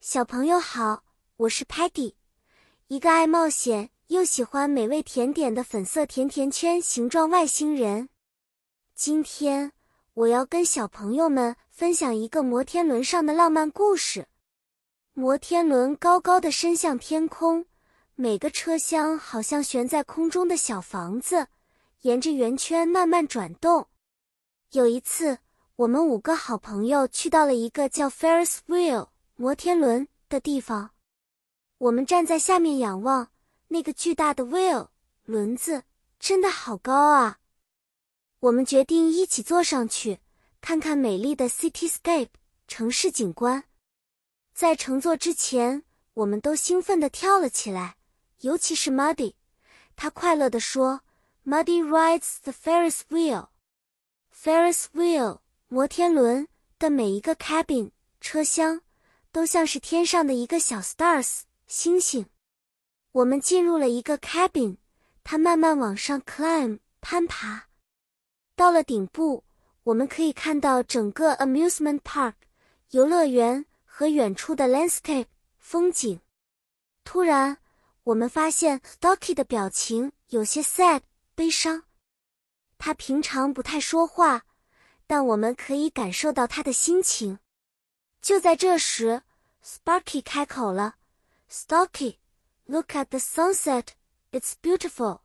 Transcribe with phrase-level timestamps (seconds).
[0.00, 1.04] 小朋友好，
[1.36, 2.14] 我是 Patty，
[2.88, 8.08] 一个爱冒险又喜欢美味甜点的粉色甜甜圈形状外星人。
[8.94, 9.72] 今天
[10.14, 14.26] 我要跟小朋友们分享一个摩天轮上的浪漫故事。
[15.12, 17.66] 摩天轮高高的伸向天空，
[18.14, 21.48] 每个车厢好像悬在空中的小房子，
[22.00, 23.88] 沿着圆圈慢慢转动。
[24.70, 25.40] 有一次，
[25.76, 29.09] 我们五个好朋友去到了一个叫 Ferris Wheel。
[29.40, 30.90] 摩天轮的地方，
[31.78, 33.30] 我们站在下面仰望
[33.68, 34.88] 那个巨大的 wheel
[35.24, 35.84] 轮子，
[36.18, 37.38] 真的好高啊！
[38.40, 40.18] 我们决定一起坐上去，
[40.60, 42.28] 看看美丽的 cityscape
[42.68, 43.64] 城市景观。
[44.52, 47.96] 在乘坐之前，我们都兴奋地跳了起来，
[48.40, 49.36] 尤其是 Muddy，
[49.96, 51.00] 他快乐地说
[51.46, 55.38] ：“Muddy rides the Ferris wheel，Ferris wheel
[55.68, 56.46] 摩天轮
[56.78, 58.82] 的每一个 cabin 车厢。”
[59.32, 62.26] 都像是天上的一个小 stars 星星。
[63.12, 64.76] 我们进入了一个 cabin，
[65.24, 67.68] 它慢慢往上 climb 攀爬。
[68.54, 69.44] 到了顶部，
[69.84, 72.34] 我们可以看到整个 amusement park
[72.90, 75.26] 游乐园和远处的 landscape
[75.58, 76.20] 风景。
[77.04, 77.58] 突然，
[78.04, 81.00] 我们发现 Stocky 的表情有些 sad
[81.34, 81.84] 悲伤。
[82.78, 84.44] 他平常不太说话，
[85.06, 87.38] 但我们可以感受到他的心情。
[88.20, 89.22] 就在这时
[89.64, 90.96] ，Sparky 开口了
[91.50, 95.20] ：“Stocky，look at the sunset，it's beautiful。”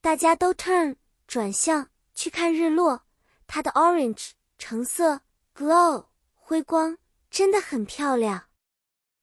[0.00, 3.02] 大家都 turn 转向去看日落，
[3.46, 5.20] 它的 orange 橙色
[5.54, 6.98] glow 辉光
[7.30, 8.48] 真的很漂亮。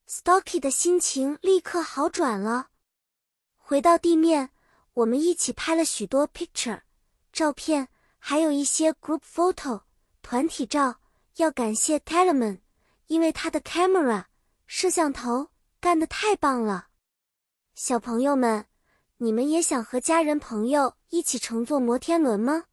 [0.08, 2.70] Stocky 的心情立刻好转了。
[3.58, 4.52] 回到地面，
[4.94, 6.82] 我们一起拍了许多 picture
[7.34, 9.82] 照片，还有一些 group photo
[10.22, 11.02] 团体照。
[11.38, 12.62] 要感谢 Telemann。
[13.08, 14.26] 因为他的 camera
[14.66, 16.88] 摄像头干得太棒了，
[17.76, 18.66] 小朋友们，
[19.18, 22.66] 你们也想和家人朋友一起乘坐摩天轮吗？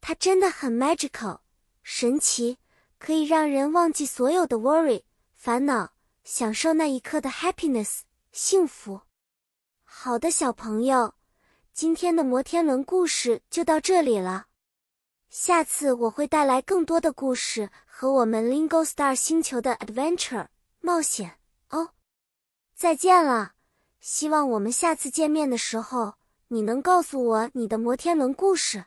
[0.00, 1.40] 它真的很 magical，
[1.82, 2.58] 神奇，
[2.98, 5.02] 可以让人忘记所有的 worry
[5.34, 5.92] 烦恼，
[6.24, 8.00] 享受那一刻的 happiness
[8.32, 9.02] 幸福。
[9.84, 11.14] 好的，小朋友，
[11.72, 14.46] 今天的摩天轮故事就到这里了。
[15.30, 20.48] 下次我会带来更多的故事和我们 Lingo Star 星球的 adventure
[20.80, 21.90] 冒险哦。
[22.74, 23.52] 再见了，
[24.00, 26.14] 希望我们下次见面的时候，
[26.48, 28.86] 你能告诉我你的摩天轮故事。